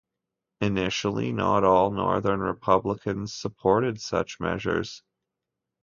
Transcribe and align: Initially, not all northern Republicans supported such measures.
Initially, 0.61 1.31
not 1.31 1.63
all 1.63 1.91
northern 1.91 2.39
Republicans 2.39 3.35
supported 3.35 4.01
such 4.01 4.39
measures. 4.39 5.03